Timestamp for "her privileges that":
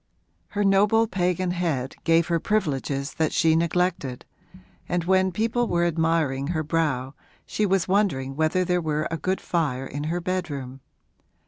2.25-3.31